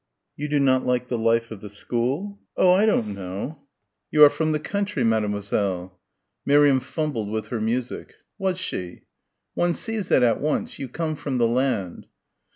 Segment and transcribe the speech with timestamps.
[0.35, 3.59] "You do not like the life of the school?" "Oh, I don't know."
[4.09, 5.99] "You are from the country, mademoiselle."
[6.43, 8.15] Miriam fumbled with her music....
[8.39, 9.03] Was she?
[9.53, 10.79] "One sees that at once.
[10.79, 12.07] You come from the land."